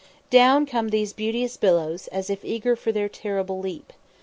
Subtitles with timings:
[0.31, 3.93] Down come those beauteous billows, as if eager for their terrible leap.